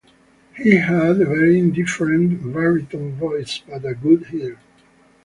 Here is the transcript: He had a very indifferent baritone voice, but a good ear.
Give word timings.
He 0.57 0.77
had 0.77 1.21
a 1.21 1.25
very 1.25 1.59
indifferent 1.59 2.51
baritone 2.53 3.11
voice, 3.17 3.59
but 3.67 3.85
a 3.85 3.93
good 3.93 4.25
ear. 4.33 4.57